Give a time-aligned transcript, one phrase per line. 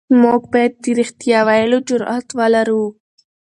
[0.21, 2.83] موږ بايد د رښتيا ويلو جرئت ولرو.